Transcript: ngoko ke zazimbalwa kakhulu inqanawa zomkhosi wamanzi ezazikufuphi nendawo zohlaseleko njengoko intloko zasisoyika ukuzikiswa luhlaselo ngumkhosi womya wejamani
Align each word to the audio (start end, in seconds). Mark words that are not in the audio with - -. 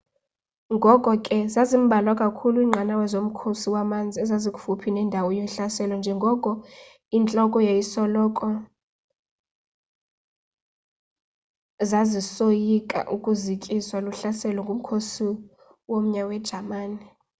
ngoko 0.75 1.09
ke 1.25 1.37
zazimbalwa 1.53 2.13
kakhulu 2.21 2.57
inqanawa 2.65 3.05
zomkhosi 3.13 3.67
wamanzi 3.75 4.15
ezazikufuphi 4.23 4.89
nendawo 4.91 5.29
zohlaseleko 5.37 5.97
njengoko 6.01 6.51
intloko 7.17 7.57
zasisoyika 11.89 12.99
ukuzikiswa 13.15 13.97
luhlaselo 14.05 14.59
ngumkhosi 14.65 15.25
womya 15.91 16.23
wejamani 16.29 17.01